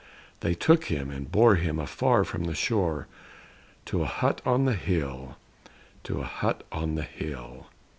They 0.39 0.55
took 0.55 0.85
him 0.85 1.11
and 1.11 1.31
bore 1.31 1.57
him 1.57 1.77
afar 1.77 2.23
from 2.23 2.45
the 2.45 2.55
shore, 2.55 3.05
To 3.85 4.01
a 4.01 4.07
hut 4.07 4.41
on 4.47 4.65
the 4.65 4.73
hill; 4.73 5.37
to 6.05 6.21
a 6.21 6.25
hut 6.25 6.63
on 6.71 6.95
the 6.95 7.03
hill. 7.03 7.67